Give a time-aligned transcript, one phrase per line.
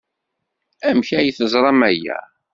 [0.87, 2.19] Amek ay teẓram aya?